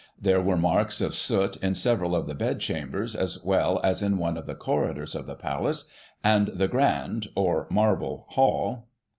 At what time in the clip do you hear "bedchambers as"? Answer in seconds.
2.33-3.43